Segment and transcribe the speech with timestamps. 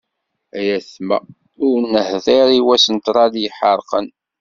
[0.57, 1.17] Ay aytma!
[1.67, 4.07] Ur neḥḍir, i wass n ṭrad n yiḥerqan.